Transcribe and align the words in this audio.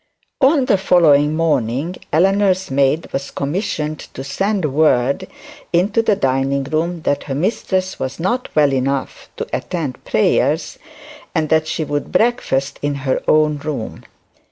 On 0.41 0.65
the 0.65 0.79
following 0.79 1.35
morning 1.35 1.95
Eleanor's 2.11 2.71
maid 2.71 3.07
was 3.13 3.29
commissioned 3.29 3.99
to 4.15 4.23
send 4.23 4.65
word 4.73 5.27
into 5.71 6.01
the 6.01 6.15
dining 6.15 6.63
room 6.63 7.03
that 7.03 7.25
her 7.25 7.35
mistress 7.35 7.99
was 7.99 8.19
not 8.19 8.49
well 8.55 8.73
enough 8.73 9.29
to 9.37 9.45
attend 9.53 10.03
prayers, 10.03 10.79
and 11.35 11.49
that 11.49 11.67
she 11.67 11.83
would 11.83 12.11
breakfast 12.11 12.79
in 12.81 12.95
her 13.05 13.21
own 13.27 13.59
room. 13.59 14.03